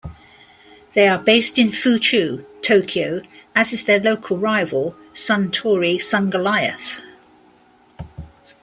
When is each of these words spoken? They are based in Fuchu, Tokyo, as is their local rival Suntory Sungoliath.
They 0.95 1.07
are 1.07 1.19
based 1.19 1.59
in 1.59 1.67
Fuchu, 1.69 2.43
Tokyo, 2.63 3.21
as 3.55 3.71
is 3.71 3.85
their 3.85 3.99
local 3.99 4.35
rival 4.35 4.95
Suntory 5.13 5.97
Sungoliath. 5.97 7.01